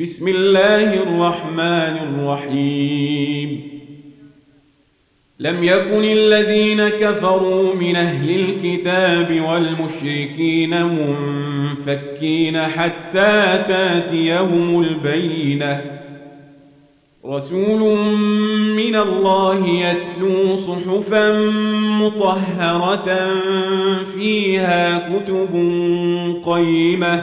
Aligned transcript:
بسم 0.00 0.28
الله 0.28 0.94
الرحمن 0.94 1.96
الرحيم. 2.08 3.60
لم 5.38 5.64
يكن 5.64 6.04
الذين 6.04 6.88
كفروا 6.88 7.74
من 7.74 7.96
أهل 7.96 8.30
الكتاب 8.30 9.40
والمشركين 9.48 10.84
منفكين 10.86 12.62
حتى 12.62 13.64
تأتيهم 13.68 14.80
البينة. 14.80 15.80
رسول 17.26 17.98
من 18.76 18.96
الله 18.96 19.66
يتلو 19.66 20.56
صحفا 20.56 21.50
مطهرة 22.00 23.30
فيها 24.14 24.98
كتب 24.98 25.54
قيمة 26.44 27.22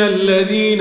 الذين 0.00 0.80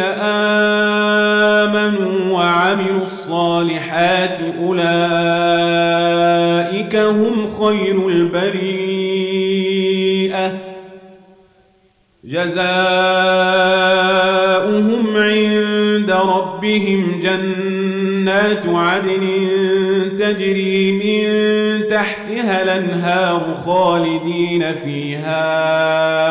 آمنوا 1.60 2.34
وعملوا 2.34 3.04
الصالحات 3.04 4.38
أولئك 4.60 4.82
هم 6.96 7.54
خير 7.60 8.08
البريئة 8.08 9.32
جزاؤهم 12.24 12.72
عند 15.18 16.12
ربهم 16.12 17.20
جنات 17.24 18.66
عدن 18.66 19.28
تجري 20.20 20.92
من 20.92 21.26
تحتها 21.90 22.64
الانهار 22.64 23.62
خالدين 23.66 24.76
فيها 24.84 26.31